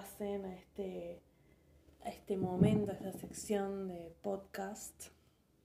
[0.00, 1.20] a este,
[2.06, 5.08] este momento, a esta sección de podcast.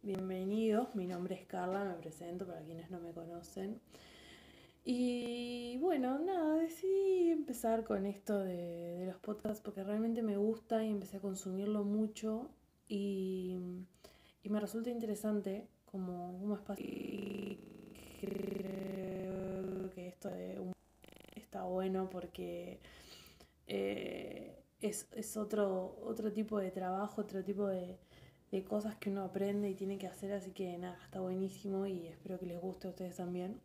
[0.01, 3.79] Bienvenidos, mi nombre es Carla, me presento para quienes no me conocen.
[4.83, 10.89] Y bueno, nada, decidí empezar con esto de, los podcasts porque realmente me gusta y
[10.89, 12.49] empecé a consumirlo mucho
[12.89, 13.55] y,
[14.43, 16.85] y me resulta interesante como un espacio
[19.95, 20.59] que esto de
[21.37, 22.81] está bueno porque
[23.67, 24.34] eh,
[24.85, 27.97] es, es, otro, otro tipo de trabajo, otro tipo de,
[28.51, 32.07] de, cosas que uno aprende y tiene que hacer, así que nada, está buenísimo y
[32.07, 33.59] espero que les guste a ustedes también.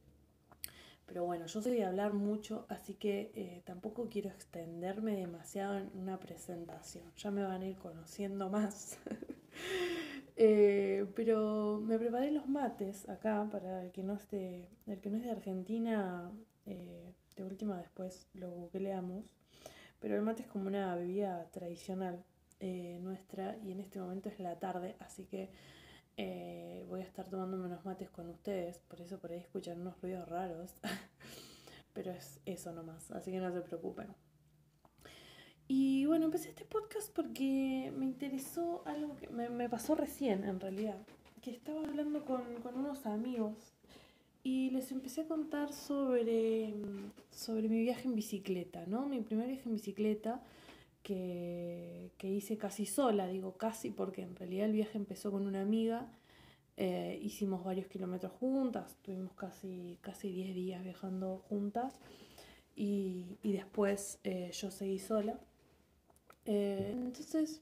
[1.10, 5.91] Pero bueno, yo soy de hablar mucho, así que eh, tampoco quiero extenderme demasiado en
[5.96, 7.02] una presentación.
[7.16, 8.96] Ya me van a ir conociendo más.
[10.37, 15.16] eh, pero me preparé los mates acá para el que no, esté, el que no
[15.16, 16.30] es de Argentina.
[16.66, 19.40] Eh, de última después lo googleamos.
[20.01, 22.24] Pero el mate es como una bebida tradicional
[22.59, 25.51] eh, nuestra y en este momento es la tarde, así que
[26.16, 30.01] eh, voy a estar tomándome unos mates con ustedes, por eso por ahí escuchan unos
[30.02, 30.74] ruidos raros,
[31.95, 34.09] pero es eso nomás, así que no se preocupen.
[35.68, 40.60] Y bueno, empecé este podcast porque me interesó algo que me, me pasó recién en
[40.60, 40.98] realidad,
[41.40, 43.73] que estaba hablando con, con unos amigos
[44.43, 46.74] y les empecé a contar sobre,
[47.30, 49.07] sobre mi viaje en bicicleta, ¿no?
[49.07, 50.43] Mi primer viaje en bicicleta
[51.02, 55.61] que, que hice casi sola, digo casi porque en realidad el viaje empezó con una
[55.61, 56.11] amiga,
[56.77, 61.99] eh, hicimos varios kilómetros juntas, tuvimos casi, casi 10 días viajando juntas
[62.74, 65.38] y, y después eh, yo seguí sola.
[66.47, 67.61] Eh, entonces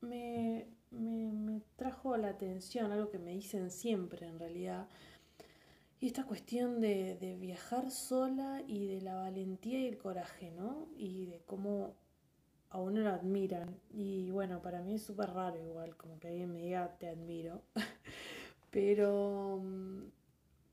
[0.00, 4.88] me, me, me trajo la atención algo que me dicen siempre en realidad,
[6.00, 10.88] y esta cuestión de, de, viajar sola y de la valentía y el coraje, ¿no?
[10.96, 11.94] Y de cómo
[12.70, 13.78] a uno lo admiran.
[13.90, 17.62] Y bueno, para mí es súper raro igual, como que alguien me diga te admiro.
[18.70, 19.62] pero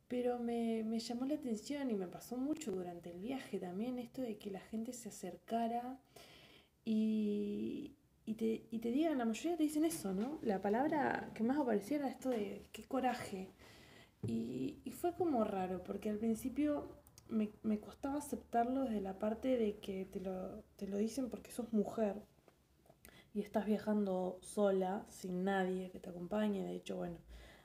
[0.08, 4.22] pero me, me, llamó la atención y me pasó mucho durante el viaje también esto
[4.22, 6.00] de que la gente se acercara
[6.86, 10.40] y, y, te, y te digan, la mayoría te dicen eso, ¿no?
[10.42, 13.50] La palabra que más aparecía era esto de qué coraje.
[14.28, 16.90] Y, y, fue como raro, porque al principio
[17.30, 21.52] me, me, costaba aceptarlo desde la parte de que te lo, te lo dicen porque
[21.52, 22.16] sos mujer
[23.34, 26.64] y estás viajando sola, sin nadie que te acompañe.
[26.64, 27.18] De hecho, bueno,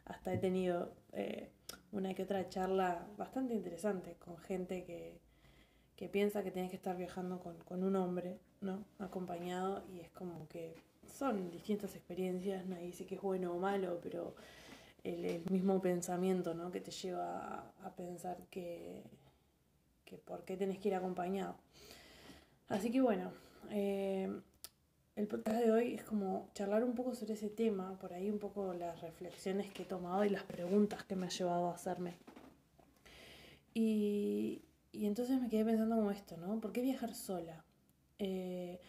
[0.04, 1.50] hasta he tenido eh,
[1.90, 5.18] una que otra charla bastante interesante con gente que,
[5.96, 8.84] que piensa que tienes que estar viajando con, con un hombre, ¿no?
[8.98, 10.74] Acompañado, y es como que
[11.06, 14.34] son distintas experiencias, nadie dice que es bueno o malo, pero
[15.04, 16.70] el, el, mismo pensamiento ¿no?
[16.70, 19.02] que te lleva a, a, pensar que,
[20.04, 21.56] que por qué tenés que ir acompañado.
[22.68, 23.32] Así que bueno,
[23.70, 24.30] eh,
[25.14, 28.38] el podcast de hoy es como charlar un poco sobre ese tema, por ahí un
[28.38, 32.14] poco las reflexiones que he tomado y las preguntas que me ha llevado a hacerme.
[33.74, 34.62] Y,
[34.92, 36.60] y entonces me quedé pensando como esto, ¿no?
[36.60, 37.64] ¿Por qué viajar sola?
[38.18, 38.80] Eh,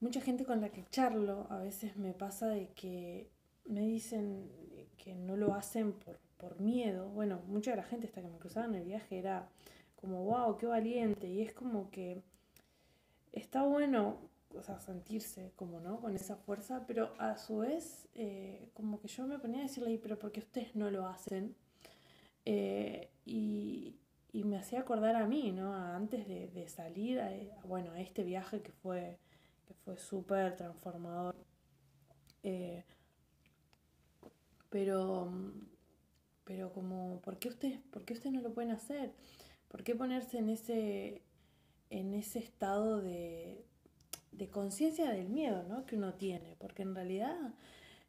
[0.00, 3.30] mucha gente con la que charlo a veces me pasa de que
[3.64, 4.50] me dicen
[5.02, 7.08] que no lo hacen por, por miedo.
[7.08, 9.48] Bueno, mucha de la gente hasta que me cruzaba en el viaje era
[9.96, 11.26] como, wow, qué valiente.
[11.26, 12.22] Y es como que
[13.32, 14.16] está bueno,
[14.56, 16.00] o sea, sentirse como, ¿no?
[16.00, 19.98] Con esa fuerza, pero a su vez, eh, como que yo me ponía a decirle,
[20.00, 21.56] pero ¿por qué ustedes no lo hacen?
[22.44, 23.96] Eh, y,
[24.32, 25.74] y, me hacía acordar a mí, ¿no?
[25.74, 27.30] Antes de, de salir, a,
[27.64, 29.18] bueno, a este viaje que fue,
[29.66, 31.34] que fue súper transformador.
[32.44, 32.84] Eh,
[34.72, 35.30] pero,
[36.44, 39.12] pero como, ¿por qué, ustedes, ¿por qué ustedes no lo pueden hacer?
[39.68, 41.22] ¿Por qué ponerse en ese,
[41.90, 43.66] en ese estado de,
[44.32, 45.84] de conciencia del miedo ¿no?
[45.84, 46.56] que uno tiene?
[46.58, 47.36] Porque en realidad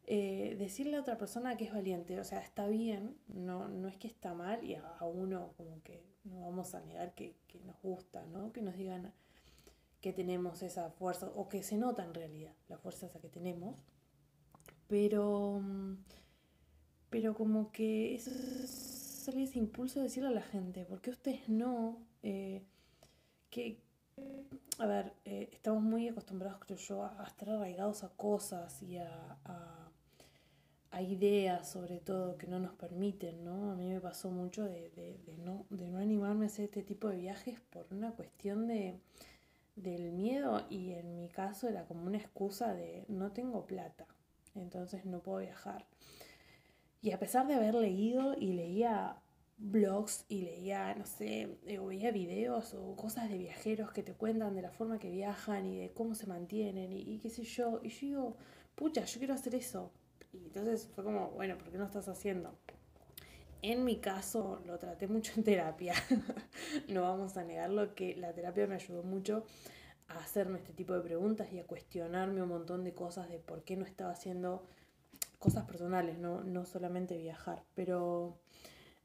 [0.07, 3.97] eh, decirle a otra persona que es valiente, o sea, está bien, no, no es
[3.97, 7.75] que está mal y a, uno como que no vamos a negar que, que nos
[7.81, 8.53] gusta, ¿no?
[8.53, 9.11] que nos digan
[9.99, 13.75] que tenemos esa fuerza o que se nota en realidad la fuerza esa que tenemos,
[14.87, 15.61] pero
[17.13, 18.31] pero como que eso
[18.65, 21.99] sale ese impulso de decirle a la gente, ¿por qué ustedes no?
[22.23, 22.63] Eh,
[23.51, 23.77] que,
[24.79, 29.37] a ver, eh, estamos muy acostumbrados, creo yo, a, estar arraigados a cosas y a,
[29.45, 29.91] a,
[30.89, 33.71] a, ideas, sobre todo, que no nos permiten, ¿no?
[33.71, 36.81] A mí me pasó mucho de, de, de, no, de no animarme a hacer este
[36.81, 38.99] tipo de viajes por una cuestión de
[39.75, 44.07] del miedo y en mi caso era como una excusa de no tengo plata,
[44.55, 45.85] entonces no puedo viajar.
[47.03, 49.21] Y a pesar de haber leído y leía
[49.57, 54.13] blogs y leía, no sé, eh, o veía videos o cosas de viajeros que te
[54.13, 57.81] cuentan de la forma que viajan y de cómo se mantienen y, qué sé yo.
[57.83, 58.37] Y yo digo,
[58.75, 59.91] pucha, yo quiero hacer eso.
[60.31, 62.57] Y entonces fue como, bueno, ¿por qué no estás haciendo?
[63.61, 65.95] En mi caso lo traté mucho en terapia.
[66.87, 69.43] no vamos a negarlo que la terapia me ayudó mucho
[70.07, 73.65] a hacerme este tipo de preguntas y a cuestionarme un montón de cosas de por
[73.65, 74.63] qué no estaba haciendo
[75.43, 77.63] cosas personales, no, no solamente viajar.
[77.75, 78.39] Pero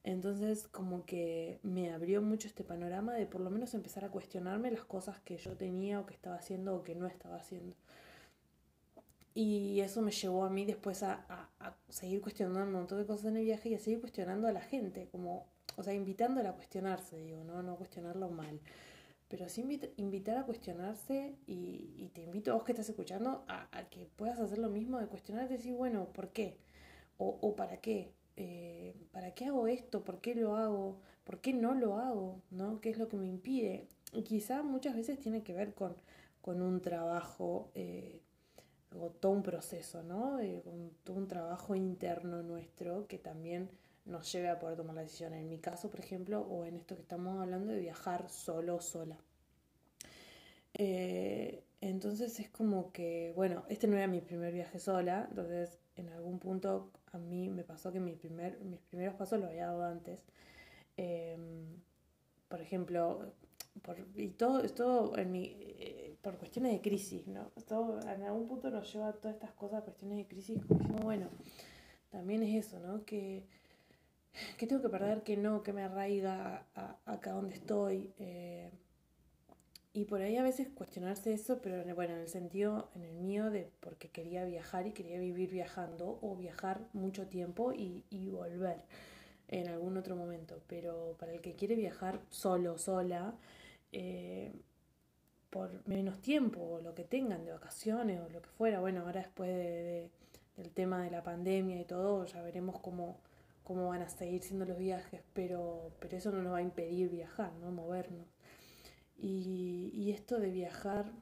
[0.05, 4.70] entonces como que me abrió mucho este panorama de por lo menos empezar a cuestionarme
[4.70, 7.75] las cosas que yo tenía o que estaba haciendo o que no estaba haciendo.
[9.35, 11.49] Y eso me llevó a mí después a,
[11.88, 14.61] seguir cuestionando un montón de cosas en el viaje y a seguir cuestionando a la
[14.61, 15.46] gente, como,
[15.76, 18.61] o sea, invitándola a cuestionarse, digo, no, no cuestionarlo mal.
[19.29, 19.63] Pero sí
[19.97, 24.59] invitar a cuestionarse y, te invito a vos que estás escuchando a, que puedas hacer
[24.59, 26.57] lo mismo de cuestionarte y decir, bueno, ¿por qué?
[27.19, 28.13] O, o para qué.
[28.37, 30.05] Eh, ¿para qué hago esto?
[30.05, 31.01] ¿Por qué lo hago?
[31.25, 32.41] ¿Por qué no lo hago?
[32.51, 32.81] ¿no?
[32.81, 33.89] ¿Qué es lo que me impide?
[34.13, 35.97] Y quizá muchas veces tiene que ver con,
[36.41, 38.23] con un trabajo, eh,
[38.97, 40.39] o todo un proceso, ¿no?
[40.65, 43.71] con todo un trabajo interno nuestro que también
[44.09, 45.35] nos lleve a poder tomar la decisión.
[45.35, 48.81] En mi caso, por ejemplo, o en esto que estamos hablando de viajar solo o
[48.81, 49.19] sola.
[50.75, 56.09] Eh, entonces es como que, bueno, este no era mi primer viaje sola, entonces en
[56.09, 59.85] algún punto a mí me pasó que mi primer, mis primeros pasos lo había dado
[59.85, 60.21] antes.
[60.97, 61.81] Em,
[62.49, 63.33] por ejemplo,
[63.83, 67.51] por, y todo, esto en mi, eh, por cuestiones de crisis, ¿no?
[67.67, 71.29] Todo, en algún punto nos lleva a todas estas cosas, cuestiones de crisis, como bueno,
[72.11, 73.05] también es eso, ¿no?
[73.05, 73.45] Que,
[74.56, 76.67] que tengo que perder, que no, que me arraiga
[77.06, 78.12] acá donde estoy.
[78.19, 78.70] Eh,
[79.93, 83.50] y por ahí a veces cuestionarse eso, pero bueno, en el sentido, en el mío,
[83.50, 88.85] de porque quería viajar y quería vivir viajando o viajar mucho tiempo y, volver
[89.49, 90.62] en algún otro momento.
[90.69, 93.35] Pero para el que quiere viajar solo, sola,
[93.93, 94.52] eh,
[95.50, 99.23] por menos tiempo o lo que tengan de vacaciones o lo que fuera, bueno, ahora
[99.23, 100.11] después de,
[100.56, 103.19] del tema de la pandemia y todo, ya veremos cómo,
[103.69, 107.11] cómo van a seguir siendo los viajes, pero, pero eso no nos va a impedir
[107.11, 107.70] viajar, ¿no?
[107.70, 108.26] Movernos.
[109.19, 111.12] Y, esto de viajar,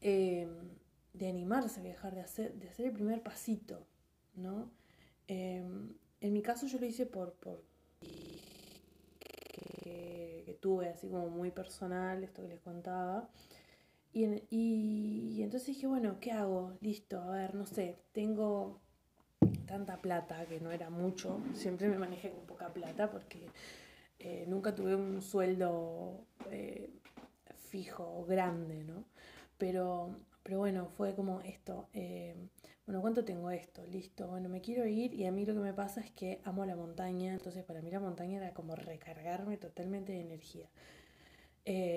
[0.00, 0.68] em,
[1.14, 3.84] de animarse a viajar, de hacer, de hacer el primer pasito,
[4.36, 4.70] ¿no?
[5.26, 7.64] Em, en mi caso yo lo hice por, por
[9.82, 13.28] que, tuve así como muy personal, esto que les contaba.
[14.12, 16.76] Y, y, entonces dije, bueno, ¿qué hago?
[16.80, 18.80] Listo, a ver, no sé, tengo
[19.68, 23.46] tanta plata, que no era mucho, siempre me manejé con poca plata porque
[24.18, 26.90] eh, nunca tuve un sueldo eh,
[27.70, 29.04] fijo, grande, ¿no?
[29.58, 32.34] Pero, pero bueno, fue como esto, eh,
[32.86, 33.86] bueno, ¿cuánto tengo esto?
[33.86, 36.64] Listo, bueno, me quiero ir y a mí lo que me pasa es que amo
[36.64, 40.68] la montaña, entonces para mí la montaña era como recargarme totalmente de energía.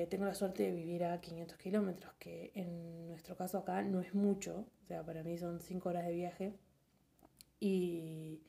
[0.09, 4.13] tengo la suerte de vivir a 500 kilómetros, que en nuestro caso acá no es
[4.13, 6.53] mucho, o sea, para mí son 5 horas de viaje.
[7.61, 8.41] Y,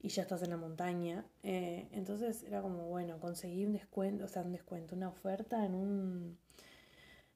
[0.00, 1.26] y ya estás en la montaña.
[1.42, 5.74] Eh, entonces era como, bueno, conseguí un descuento, o sea, un descuento, una oferta en
[5.74, 6.38] un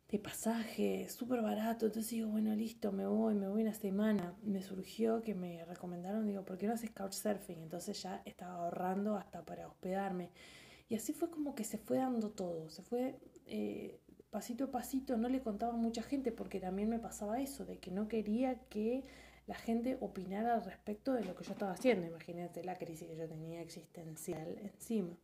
[0.09, 1.87] de pasaje súper barato.
[1.87, 4.35] Entonces digo, bueno, listo, me voy, me voy una semana.
[4.43, 7.59] Me surgió que me recomendaron, digo, ¿por qué no haces couchsurfing?
[7.61, 10.31] Entonces ya estaba ahorrando hasta para hospedarme.
[10.89, 14.01] Y así fue como que se fue dando todo, se fue eh,
[14.31, 15.17] pasito a pasito.
[15.17, 18.61] No le contaba a mucha gente porque también me pasaba eso, de que no quería
[18.69, 19.05] que
[19.47, 22.07] la gente opinara al respecto de lo que yo estaba haciendo.
[22.07, 25.17] Imagínate la crisis que yo tenía existencial encima.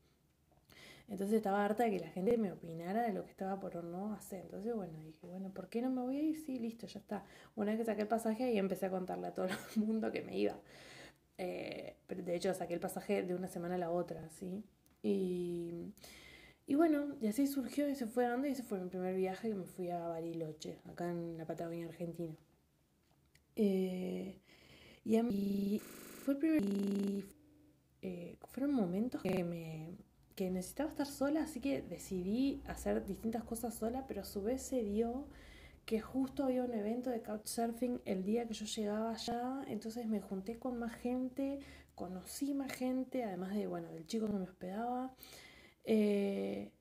[1.09, 4.15] Entonces estaba harta de que la gente me opinara de lo que estaba por no
[4.15, 4.43] hacer.
[4.45, 6.37] Entonces, bueno, dije, bueno, ¿por qué no me voy a ir?
[6.37, 7.25] Sí, listo, ya está.
[7.57, 10.23] Una vez que saqué el pasaje, ahí empecé a contarle a todo el mundo que
[10.23, 10.59] me iba.
[11.39, 14.65] Eh, de hecho, saqué el pasaje de una semana a la otra, ¿sí?
[15.03, 15.93] Y,
[16.67, 19.49] y bueno, y así surgió y se fue dando y ese fue mi primer viaje
[19.49, 22.35] que me fui a Bariloche, acá en la Patagonia Argentina.
[23.57, 24.41] Eh,
[25.05, 25.81] y a mí
[26.25, 26.37] fue
[28.03, 29.97] eh, fueron momentos que me
[30.35, 34.63] que necesitaba estar sola, así que decidí hacer distintas cosas sola, pero a su vez
[34.63, 35.27] se dio
[35.85, 40.21] que justo había un evento de couchsurfing el día que yo llegaba allá, entonces me
[40.21, 41.59] junté con más gente,
[41.95, 45.15] conocí más gente, además de, bueno, del chico que me hospedaba,
[45.85, 46.73] eh,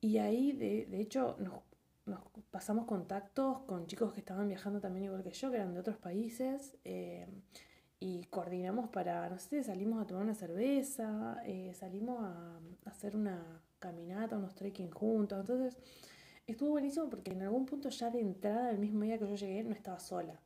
[0.00, 1.62] y ahí, de, de hecho, nos
[2.06, 5.80] nos pasamos contactos con chicos que estaban viajando también igual que yo, que eran de
[5.80, 7.26] otros países, eh,
[8.00, 13.62] y coordinamos para, no sé, salimos a tomar una cerveza, eh, salimos a, hacer una
[13.78, 15.76] caminata, unos trekking juntos, entonces
[16.46, 19.62] estuvo buenísimo porque en algún punto ya de entrada, el mismo día que yo llegué,
[19.62, 20.40] no estaba sola.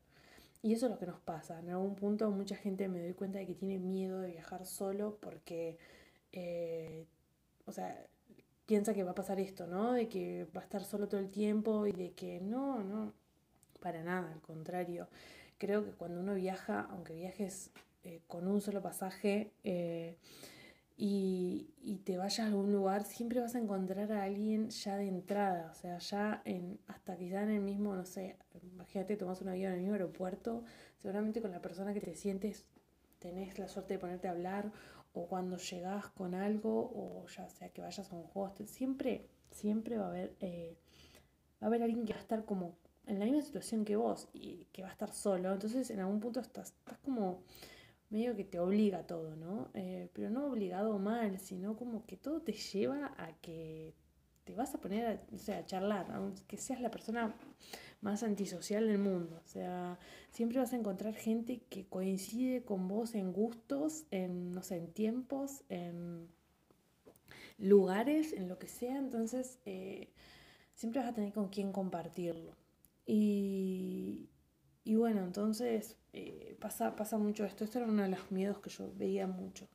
[0.63, 1.61] Y eso es lo que nos pasa.
[1.61, 5.19] En algún punto mucha gente me doy cuenta de que tiene miedo de viajar solo
[5.21, 5.79] porque,
[6.33, 7.07] eh,
[7.67, 8.07] o sea,
[8.67, 9.93] piensa que va a pasar esto, ¿no?
[9.93, 13.13] De que va a estar solo todo el tiempo y de que no, no,
[13.81, 15.09] para nada, al contrario.
[15.59, 17.71] Creo que cuando uno viaja, aunque viajes
[18.03, 20.17] eh, con un solo pasaje, eh,
[20.97, 25.09] y, y, te vayas a algún lugar, siempre vas a encontrar a alguien ya de
[25.09, 29.49] entrada, o sea, ya en, hasta quizá en el mismo, no sé, imagínate, tomas un
[29.49, 30.63] avión en el mismo aeropuerto,
[30.99, 32.65] seguramente con la persona que te sientes
[33.25, 34.71] tenés la suerte de ponerte a hablar,
[35.15, 39.97] o cuando llegás con algo, o ya sea que vayas a un hostel, siempre, siempre
[39.97, 40.77] va a haber, eh,
[41.63, 42.77] va a haber alguien que va a estar como
[43.07, 46.21] en la misma situación que vos y que va a estar solo, entonces en algún
[46.21, 47.41] punto estás, estás como
[48.11, 49.71] medio que te obliga a todo, ¿no?
[49.73, 53.95] Eh, pero no obligado mal, sino como que todo te lleva a que
[54.45, 57.35] te vas a poner a, o sea, a charlar, aunque seas la persona
[58.01, 59.41] más antisocial del mundo.
[59.43, 59.99] O sea,
[60.31, 64.93] siempre vas a encontrar gente que coincide con vos en gustos, en, no sé, en
[64.93, 66.29] tiempos, en
[67.59, 68.99] lugares, en lo que sea.
[68.99, 70.13] Entonces, eh,
[70.75, 72.55] siempre vas a tener con quién compartirlo.
[73.07, 74.29] Y,
[74.85, 77.65] y bueno, entonces eh, pasa, pasa mucho esto.
[77.65, 79.67] Esto era uno de los miedos que yo veía mucho.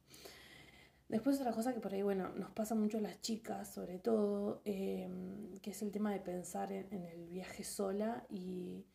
[1.10, 4.62] Después otra cosa que por ahí, bueno, nos pasa mucho a las chicas, sobre todo,
[4.64, 8.86] em, que es el tema de pensar en, el viaje sola y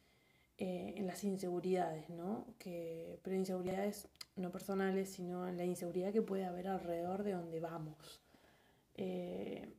[0.58, 2.46] eh, en las inseguridades, ¿no?
[2.58, 7.58] Que, pero inseguridades no personales, sino en la inseguridad que puede haber alrededor de donde
[7.60, 8.22] vamos.
[8.96, 9.74] Eh,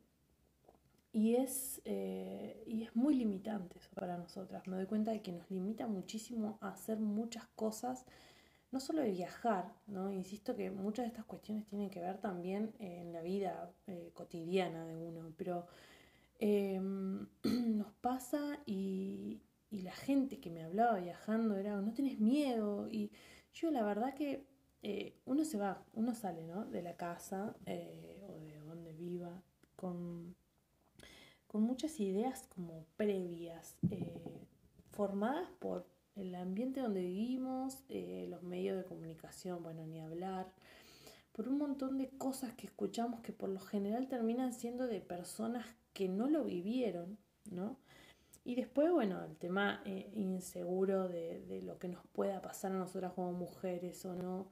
[1.14, 4.68] y es, eh, y es muy limitante eso para nosotras.
[4.68, 8.06] Me doy cuenta de que nos limita muchísimo a hacer muchas cosas,
[8.72, 10.12] no solo de viajar, ¿no?
[10.12, 14.86] Insisto que muchas de estas cuestiones tienen que ver también en la vida eh, cotidiana
[14.86, 15.68] de uno, pero
[16.40, 19.42] em, nos pasa y,
[19.72, 23.12] la gente que me hablaba viajando era, no tenés miedo, y
[23.54, 24.48] yo la verdad que
[24.84, 26.64] eh, uno se va, uno sale, ¿no?
[26.66, 29.44] De la casa o de donde viva
[29.76, 30.36] con
[31.56, 34.46] con muchas ideas como previas, eh,
[34.92, 40.52] formadas por el ambiente donde vivimos, eh, los medios de comunicación, bueno, ni hablar,
[41.32, 45.66] por un montón de cosas que escuchamos que por lo general terminan siendo de personas
[45.94, 47.18] que no lo vivieron,
[47.52, 47.78] ¿no?
[48.46, 52.76] Y después, bueno, el tema eh, inseguro de, de, lo que nos pueda pasar a
[52.76, 54.48] nosotras como mujeres o no.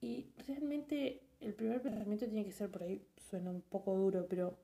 [0.00, 4.56] Y realmente el primer pensamiento tiene que ser por ahí, suena un poco duro, pero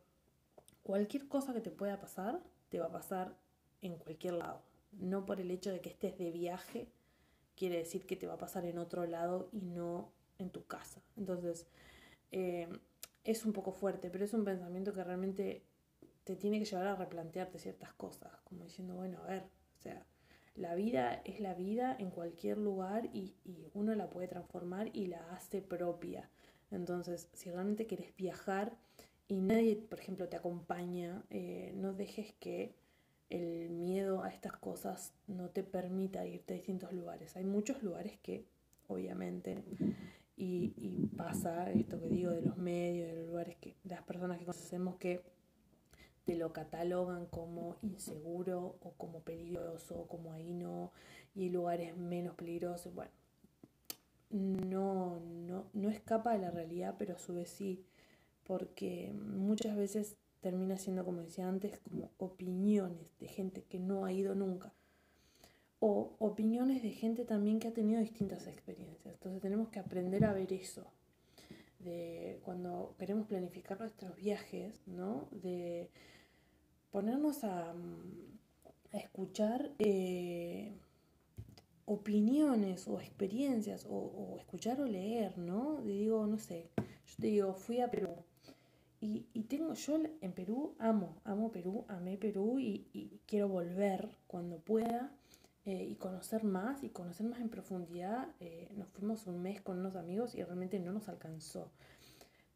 [0.82, 3.36] cualquier cosa que te pueda pasar, te va a pasar
[3.82, 4.62] en cualquier lado.
[4.92, 6.88] No por el hecho de que estés de viaje,
[7.56, 11.02] quiere decir que te va a pasar en otro lado y no en tu casa.
[11.16, 11.66] Entonces,
[12.30, 12.68] eh,
[13.24, 15.62] es un poco fuerte, pero es un pensamiento que realmente
[16.24, 19.44] te tiene que llevar a replantearte ciertas cosas, como diciendo, bueno, a ver,
[19.78, 20.06] o sea,
[20.54, 25.06] la vida es la vida en cualquier lugar y, y uno la puede transformar y
[25.06, 26.30] la hace propia.
[26.70, 28.76] Entonces, si realmente quieres viajar,
[29.32, 32.74] y nadie, por ejemplo, te acompaña, eh, no dejes que
[33.32, 37.34] el miedo a estas cosas no te permita irte a distintos lugares.
[37.36, 38.44] Hay muchos lugares que,
[38.88, 39.64] obviamente,
[40.36, 44.38] y, pasa esto que digo de los medios, de los lugares que, de las personas
[44.38, 45.22] que conocemos que
[46.24, 50.92] te lo catalogan como inseguro o como peligroso o como ahí no,
[51.34, 52.94] y lugares menos peligrosos.
[52.94, 53.12] Bueno,
[54.30, 57.84] no, no, no escapa de la realidad, pero a su vez sí
[58.44, 64.12] porque muchas veces termina siendo, como decía antes, como opiniones de gente que no ha
[64.12, 64.74] ido nunca.
[65.78, 69.14] O opiniones de gente también que ha tenido distintas experiencias.
[69.14, 70.84] Entonces tenemos que aprender a ver eso.
[71.78, 75.28] De cuando queremos planificar nuestros viajes, ¿no?
[75.30, 75.90] De
[76.90, 77.74] ponernos a,
[78.92, 80.74] escuchar eh,
[81.86, 85.80] opiniones o experiencias, o, o, escuchar o leer, ¿no?
[85.82, 88.14] digo, no sé, yo te digo, fui a Perú,
[89.04, 94.58] y, tengo, yo en Perú amo, amo Perú, amé Perú y, y quiero volver cuando
[94.58, 95.12] pueda
[95.64, 98.28] eh, y conocer más y conocer más en profundidad.
[98.40, 101.70] Eh, nos fuimos un mes con unos amigos y realmente no nos alcanzó.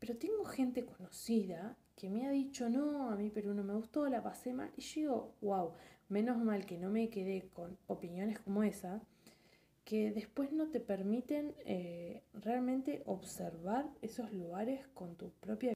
[0.01, 4.09] Pero tengo gente conocida que me ha dicho, no, a mí Perú no me gustó,
[4.09, 4.73] la pasé mal.
[4.77, 5.73] Y yo digo, wow,
[6.09, 9.01] menos mal que no me quedé con opiniones como esa,
[9.85, 15.75] que después no te permiten eh, realmente observar esos lugares con tu propia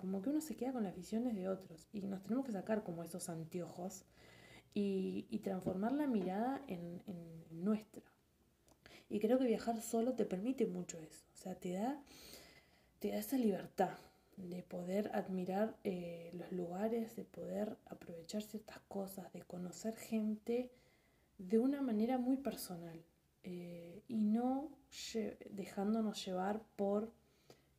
[0.00, 2.82] como que uno se queda con las visiones de otros y nos tenemos que sacar
[2.82, 4.04] como esos anteojos
[4.72, 8.02] y, transformar la mirada en, en, nuestra.
[9.08, 12.02] Y creo que viajar solo te permite mucho eso, o sea, te da,
[12.98, 13.96] te da esa libertad
[14.36, 20.72] de poder admirar eh, los lugares, de poder aprovechar ciertas cosas, de conocer gente
[21.38, 23.04] de una manera muy personal
[23.42, 24.70] eh, y no
[25.50, 27.12] dejándonos llevar por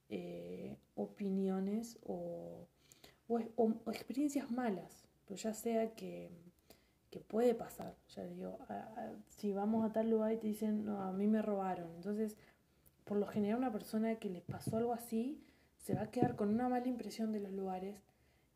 [0.09, 2.67] eh, opiniones o,
[3.87, 6.31] experiencias malas, pero ya sea que,
[7.27, 8.59] puede pasar, ya digo,
[9.29, 12.35] si vamos a tal lugar y te dicen, no, a mí me robaron, entonces
[13.05, 15.41] por lo general una persona que le pasó algo así
[15.77, 18.01] se va a quedar con una mala impresión de los lugares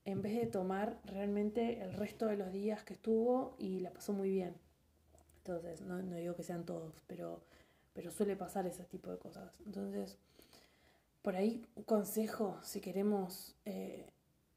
[0.03, 4.11] en vez de tomar realmente el resto de los días que estuvo y la pasó
[4.11, 4.55] muy bien.
[5.37, 7.43] Entonces, no, digo que sean todos, pero,
[7.93, 9.59] pero suele pasar ese tipo de cosas.
[9.65, 10.17] Entonces,
[11.21, 14.11] por ahí un consejo, si queremos eh,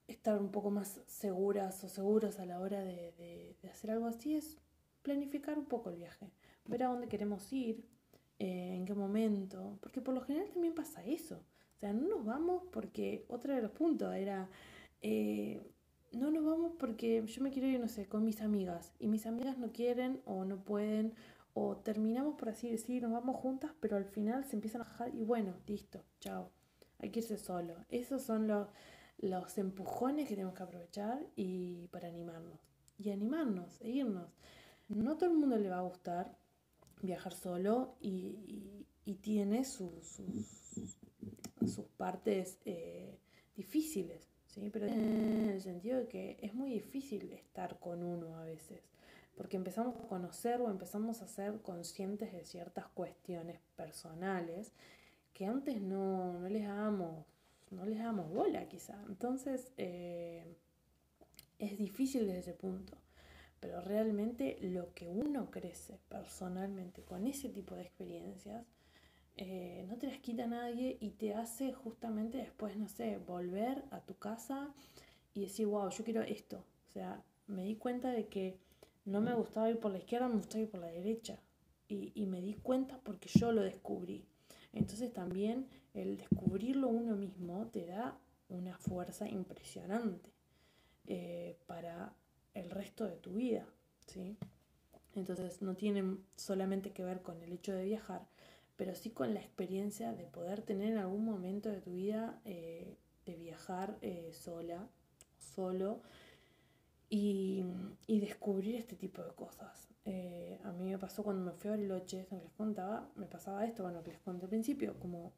[0.09, 4.59] estar un poco más seguras o seguros a la hora de, hacer algo así, es
[5.03, 6.31] planificar un poco el viaje,
[6.67, 7.85] ver a dónde queremos ir,
[8.39, 11.37] eh, en qué momento, porque por lo general también pasa eso.
[11.77, 14.49] O sea, no nos vamos porque otro de los puntos era
[15.01, 15.61] eh,
[16.13, 19.27] no nos vamos porque yo me quiero ir, no sé, con mis amigas y mis
[19.27, 21.15] amigas no quieren o no pueden
[21.55, 25.15] o terminamos por así decir, nos vamos juntas, pero al final se empiezan a bajar
[25.15, 26.51] y bueno, listo, chao,
[26.99, 27.77] hay que irse solo.
[27.89, 28.69] Esos son los,
[29.19, 32.61] los empujones que tenemos que aprovechar y para animarnos.
[32.99, 34.31] Y animarnos, e irnos.
[34.89, 36.37] No todo el mundo le va a gustar
[37.03, 38.87] viajar solo y,
[39.21, 40.21] tiene sus,
[41.61, 43.19] sus, partes eh,
[43.55, 44.29] difíciles.
[44.47, 44.71] ¿sí?
[44.73, 48.81] Pero en el sentido de que es muy difícil estar con uno a veces,
[49.37, 54.73] porque empezamos a conocer o empezamos a ser conscientes de ciertas cuestiones personales
[55.33, 57.25] que antes no, les dábamos,
[57.71, 59.03] no les damos bola quizá.
[59.09, 60.45] Entonces eh,
[61.59, 62.97] es difícil desde ese punto.
[63.61, 68.67] Pero realmente lo que uno crece personalmente con ese tipo de experiencias,
[69.37, 74.01] eh, no te las quita nadie y te hace justamente después, no sé, volver a
[74.01, 74.75] tu casa
[75.33, 76.65] y decir, wow, yo quiero esto.
[76.89, 78.59] O sea, me di cuenta de que
[79.05, 81.39] no me gustaba ir por la izquierda, me gustaba ir por la derecha.
[81.89, 84.25] Y, me di cuenta porque yo lo descubrí.
[84.73, 88.17] Entonces también el descubrirlo uno mismo te da
[88.49, 90.31] una fuerza impresionante
[91.07, 92.15] eh, para
[92.55, 93.67] el resto de tu vida.
[94.07, 94.39] ¿sí?
[95.15, 98.27] Entonces no tiene solamente que ver con el hecho de viajar,
[98.77, 102.97] pero sí con la experiencia de poder tener en algún momento de tu vida eh,
[103.27, 104.89] de viajar eh, sola,
[105.39, 106.01] solo
[107.15, 109.89] y, descubrir este tipo de cosas.
[110.05, 113.65] Eh, a mí me pasó cuando me fui a Bariloche, que les contaba, me pasaba
[113.65, 115.33] esto, bueno, que les conté al principio, como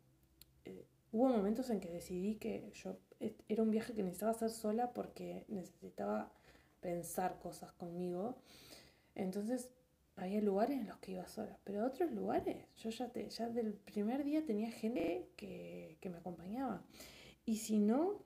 [1.12, 2.98] hubo momentos en que decidí que yo
[3.48, 6.32] era un viaje que necesitaba hacer sola porque necesitaba
[6.80, 8.36] pensar cosas conmigo.
[9.14, 9.70] Entonces
[10.16, 13.74] había lugares en los que iba sola, pero otros lugares, yo ya, te, ya del
[13.74, 16.82] primer día tenía gente que, me acompañaba.
[17.46, 18.22] Y si no,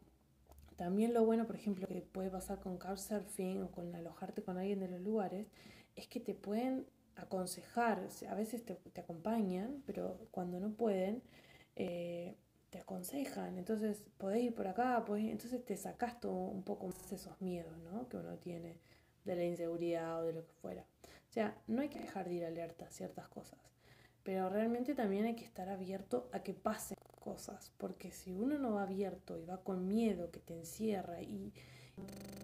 [0.78, 4.78] también lo bueno, por ejemplo, que puede pasar con Couchsurfing o con alojarte con alguien
[4.78, 5.48] de los lugares,
[5.96, 6.86] es que te pueden
[7.16, 11.20] aconsejar, a veces te, acompañan, pero cuando no pueden,
[11.74, 12.36] eh,
[12.70, 13.58] te aconsejan.
[13.58, 17.76] Entonces, podés ir por acá, podés, entonces te sacas todo un poco más esos miedos
[17.78, 18.08] ¿no?
[18.08, 18.76] que uno tiene
[19.24, 20.82] de la inseguridad o de lo que fuera.
[21.28, 23.58] O sea, no hay que dejar de ir alerta a ciertas cosas,
[24.22, 26.97] pero realmente también hay que estar abierto a que pasen
[27.76, 31.52] porque si uno no va abierto y va con miedo que te encierra y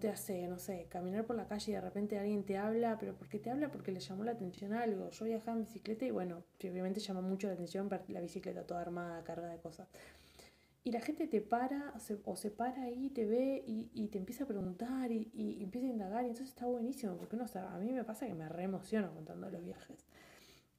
[0.01, 3.15] te hace, no sé, caminar por la calle y de repente alguien te habla, pero
[3.15, 3.71] ¿por qué te habla?
[3.71, 5.09] Porque le llamó la atención algo.
[5.09, 9.23] Yo viajaba en bicicleta y bueno, obviamente llama mucho la atención la bicicleta toda armada,
[9.23, 9.87] cargada de cosas.
[10.83, 11.95] Y la gente te para
[12.25, 16.23] o se, para ahí, te ve y, te empieza a preguntar y, empieza a indagar.
[16.25, 19.49] Y entonces está buenísimo, porque uno, a mí me pasa que me re emociono contando
[19.49, 20.05] los viajes.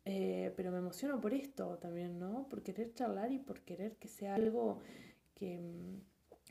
[0.09, 2.49] Eh, pero me emociono por esto también, ¿no?
[2.49, 4.79] Por querer charlar y por querer que sea algo
[5.35, 5.61] que,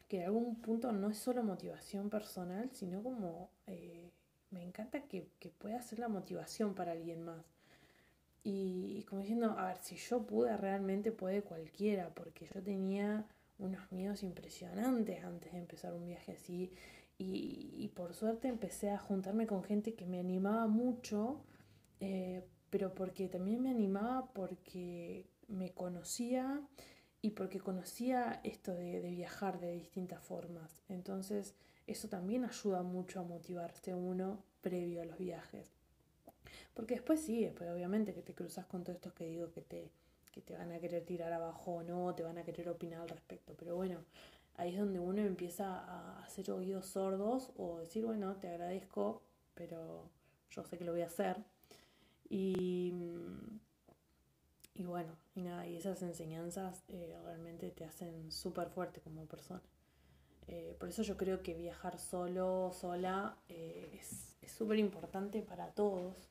[0.09, 4.11] que de algún punto no es solo motivación personal, sino como eh,
[4.51, 7.45] me encanta que, que, pueda ser la motivación para alguien más.
[8.43, 13.25] Y, y, como diciendo, a ver, si yo pude, realmente puede cualquiera, porque yo tenía
[13.57, 16.71] unos miedos impresionantes antes de empezar un viaje así.
[17.17, 21.41] Y, por suerte empecé a juntarme con gente que me animaba mucho,
[22.01, 22.43] eh,
[22.75, 26.61] pero porque también me animaba porque me conocía
[27.21, 30.75] y porque conocía esto de, viajar de distintas formas.
[30.89, 31.55] Entonces
[31.87, 35.71] eso también ayuda mucho a motivarse uno previo a los viajes.
[36.73, 39.89] Porque después sí, después obviamente que te cruzas con todos estos que digo que te,
[40.33, 43.07] que te van a querer tirar abajo o no, te van a querer opinar al
[43.07, 43.53] respecto.
[43.57, 44.03] Pero bueno,
[44.55, 49.21] ahí es donde uno empieza a hacer oídos sordos o decir, bueno, te agradezco,
[49.53, 50.09] pero
[50.49, 51.54] yo sé que lo voy a hacer.
[52.29, 52.93] Y,
[54.73, 59.61] y bueno, y nada, y esas enseñanzas eh, realmente te hacen súper fuerte como persona.
[60.47, 66.29] Eh, por eso yo creo que viajar solo, sola, eh, es súper importante para todos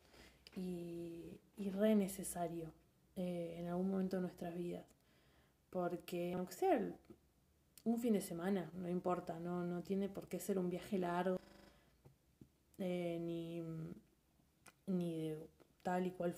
[0.55, 2.73] y, y re necesario
[3.17, 4.87] eh, en algún momento de nuestras vidas.
[5.71, 6.81] Porque aunque sea
[7.85, 11.39] un fin de semana, no importa, no, no tiene por qué ser un viaje largo,
[12.79, 13.63] ni,
[14.87, 15.49] ni de
[15.85, 16.35] tal y cual.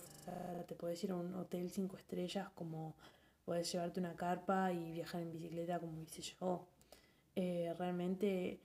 [0.68, 2.94] Te puedes ir a un hotel cinco estrellas como
[3.46, 6.66] puedes llevarte una carpa y viajar en bicicleta como hice yo.
[7.37, 8.61] Eh, realmente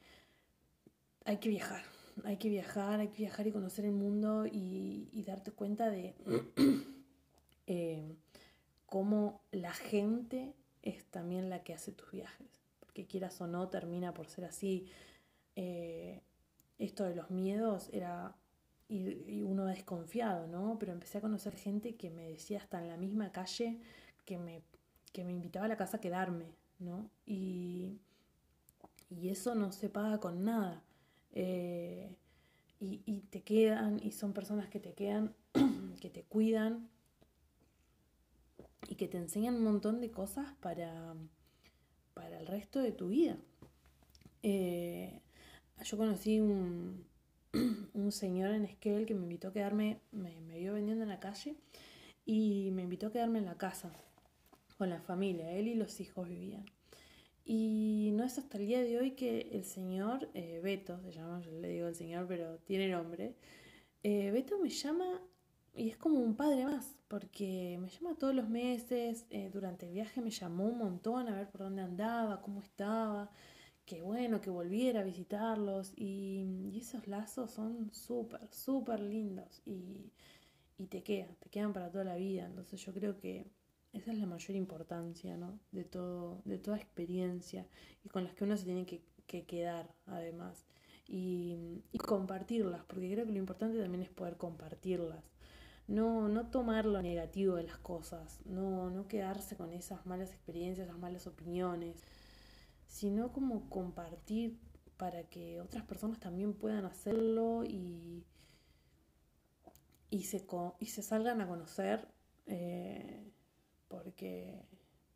[1.24, 1.84] hay que viajar,
[2.26, 6.16] hay que viajar, hay que viajar y conocer el mundo y, darte cuenta de
[7.68, 8.16] eh,
[8.88, 12.48] cómo la gente es también la que hace tus viajes,
[12.80, 14.88] porque quieras o no termina por ser así.
[15.56, 16.22] Eh,
[16.80, 18.36] esto de los miedos era
[18.92, 20.78] y, uno desconfiado, ¿no?
[20.78, 23.80] Pero empecé a conocer gente que me decía hasta en la misma calle
[24.26, 24.62] que me,
[25.14, 27.10] que me invitaba a la casa a quedarme, ¿no?
[27.26, 28.00] Y,
[29.10, 30.84] y eso no se paga con nada.
[31.34, 32.14] Eh,
[32.82, 35.36] y, te quedan, y son personas que te quedan,
[36.02, 36.90] que te cuidan
[38.90, 41.14] y que te enseñan un montón de cosas para,
[42.16, 43.38] para el resto de tu vida.
[44.42, 45.22] Eh,
[45.84, 47.06] yo conocí un,
[47.94, 51.56] un señor en Esquel que me invitó a quedarme, me, vio vendiendo en la calle
[52.26, 53.92] y me invitó a quedarme en la casa
[54.78, 56.66] con la familia, él y los hijos vivían.
[57.44, 61.42] Y no es hasta el día de hoy que el señor, eh, Beto, se llama,
[61.42, 63.36] yo le digo el señor, pero tiene nombre,
[64.04, 65.22] eh, Beto me llama
[65.76, 69.94] y es como un padre más, porque me llama todos los meses, eh, durante el
[69.94, 73.32] viaje me llamó un montón a ver por dónde andaba, cómo estaba,
[73.92, 80.14] que bueno, que volviera a visitarlos y, y esos lazos son súper, súper lindos y,
[80.78, 83.52] y te quedan, te quedan para toda la vida, entonces yo creo que
[83.92, 85.60] esa es la mayor importancia, ¿no?
[85.74, 87.68] De, todo, de toda experiencia
[88.06, 89.04] y con las que uno se tiene que,
[89.46, 90.66] quedar, además.
[91.06, 95.26] Y, compartirlas, porque creo que lo importante también es poder compartirlas.
[95.88, 100.88] No, no tomar lo negativo de las cosas, no, no quedarse con esas malas experiencias,
[100.88, 102.02] esas malas opiniones,
[102.92, 104.60] sino como compartir
[104.98, 108.26] para que otras personas también puedan hacerlo y,
[110.10, 110.46] y, se,
[110.78, 112.06] y se salgan a conocer
[112.48, 113.32] eh,
[113.88, 114.62] porque,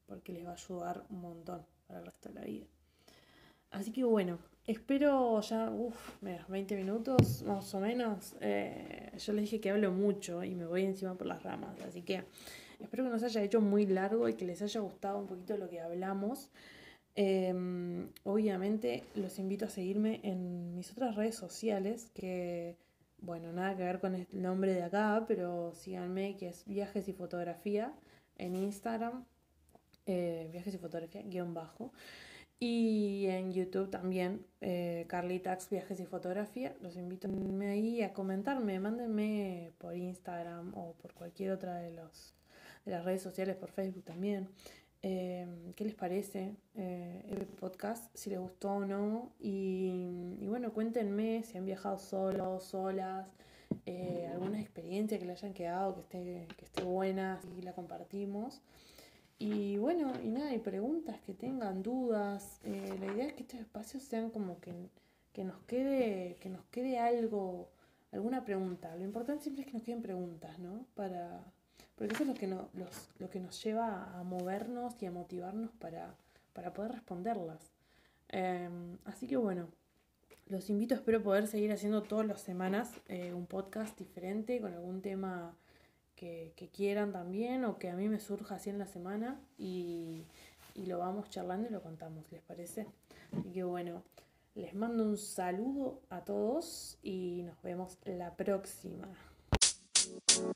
[0.08, 2.66] porque les va a ayudar un montón para el resto de la vida.
[3.72, 8.38] Así que bueno, espero ya, uff, 20 minutos más o menos.
[8.40, 12.04] Eh, yo les dije que hablo mucho y me voy encima por las ramas, así
[12.04, 12.24] que
[12.80, 15.58] espero que no se haya hecho muy largo y que les haya gustado un poquito
[15.58, 16.50] lo que hablamos.
[17.15, 22.75] Em, obviamente los invito a seguirme en mis otras redes sociales que,
[23.19, 27.13] bueno, nada que ver con el nombre de acá, pero síganme que es viajes y
[27.13, 27.93] fotografía
[28.38, 29.25] en Instagram,
[30.06, 31.93] eh, viajes y fotografía, guion bajo.
[32.60, 36.75] Y en YouTube también, eh, Carlitax Viajes y Fotografía.
[36.82, 42.34] Los invito a ahí a comentarme, mándenme por Instagram o por cualquier otra de, los,
[42.86, 44.49] de las redes sociales, por Facebook también.
[45.08, 48.10] Eh, ¿Qué les parece eh, el podcast?
[48.15, 49.34] Si les gustó o no.
[49.39, 53.28] Y, y bueno, cuéntenme si han viajado solos, solas,
[53.86, 58.63] eh, alguna experiencia que le hayan quedado, que esté, que esté buena, y la compartimos.
[59.38, 62.60] Y bueno, y nada, y preguntas que tengan, dudas.
[62.63, 64.89] Eh, la idea es que estos espacios sean como que,
[65.34, 67.70] que, nos quede, que nos quede algo,
[68.12, 68.96] alguna pregunta.
[68.96, 70.88] Lo importante siempre es que nos queden preguntas, ¿no?
[70.96, 71.54] Para,
[71.96, 75.12] porque eso es lo que, no, los, lo que nos lleva a movernos y a
[75.12, 76.16] motivarnos para,
[76.54, 77.72] para poder responderlas.
[78.30, 79.68] Em, así que bueno,
[80.48, 85.02] los invito, espero poder seguir haciendo todas las semanas eh, un podcast diferente con algún
[85.02, 85.56] tema
[86.16, 90.24] que, quieran también o que a mí me surja así en la semana y,
[90.74, 92.88] y lo vamos charlando y lo contamos, ¿les parece?
[93.38, 94.04] Así que bueno,
[94.56, 99.08] les mando un saludo a todos y nos vemos la próxima.